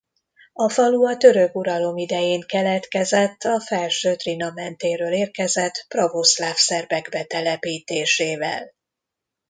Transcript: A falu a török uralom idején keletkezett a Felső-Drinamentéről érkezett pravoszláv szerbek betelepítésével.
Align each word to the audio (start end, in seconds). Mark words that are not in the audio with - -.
A 0.53 0.69
falu 0.69 1.05
a 1.05 1.17
török 1.17 1.55
uralom 1.55 1.97
idején 1.97 2.41
keletkezett 2.47 3.41
a 3.43 3.59
Felső-Drinamentéről 3.61 5.13
érkezett 5.13 5.85
pravoszláv 5.87 6.55
szerbek 6.55 7.09
betelepítésével. 7.09 8.71